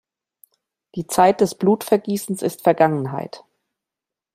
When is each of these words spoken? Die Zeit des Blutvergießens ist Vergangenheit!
Die 0.95 1.05
Zeit 1.05 1.41
des 1.41 1.53
Blutvergießens 1.53 2.41
ist 2.41 2.63
Vergangenheit! 2.63 3.43